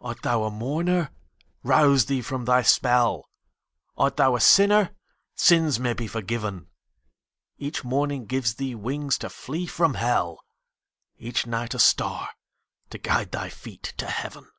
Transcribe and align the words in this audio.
Art 0.00 0.22
thou 0.22 0.44
a 0.44 0.50
mourner? 0.50 1.10
Rouse 1.62 2.06
thee 2.06 2.22
from 2.22 2.46
thy 2.46 2.62
spell; 2.62 3.28
Art 3.98 4.16
thou 4.16 4.34
a 4.34 4.40
sinner? 4.40 4.96
Sins 5.34 5.78
may 5.78 5.92
be 5.92 6.06
forgiven; 6.06 6.68
Each 7.58 7.84
morning 7.84 8.24
gives 8.24 8.54
thee 8.54 8.74
wings 8.74 9.18
to 9.18 9.28
flee 9.28 9.66
from 9.66 9.92
hell, 9.92 10.42
Each 11.18 11.46
night 11.46 11.74
a 11.74 11.78
star 11.78 12.30
to 12.88 12.96
guide 12.96 13.30
thy 13.32 13.50
feet 13.50 13.82
to 13.98 14.06
heaven. 14.06 14.50